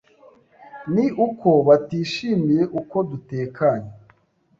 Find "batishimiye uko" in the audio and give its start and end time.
1.67-2.97